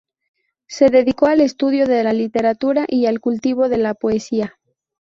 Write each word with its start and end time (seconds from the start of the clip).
Se 0.67 0.89
dedicó 0.89 1.27
al 1.27 1.41
estudio 1.41 1.85
de 1.85 2.03
la 2.03 2.11
literatura 2.11 2.87
y 2.89 3.05
al 3.05 3.19
cultivo 3.19 3.69
de 3.69 3.77
la 3.77 3.93
poesía. 3.93 4.55